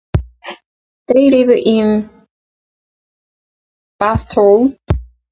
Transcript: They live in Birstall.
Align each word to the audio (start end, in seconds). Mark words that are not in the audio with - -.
They 1.13 1.29
live 1.29 1.51
in 1.51 2.09
Birstall. 4.01 4.75